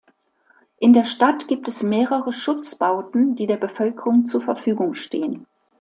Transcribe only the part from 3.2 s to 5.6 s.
die der Bevölkerung zur Verfügung stehen.